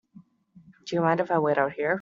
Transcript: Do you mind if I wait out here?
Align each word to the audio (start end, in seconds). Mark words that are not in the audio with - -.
Do 0.87 0.95
you 0.95 1.01
mind 1.01 1.19
if 1.19 1.29
I 1.31 1.37
wait 1.37 1.57
out 1.59 1.73
here? 1.73 1.89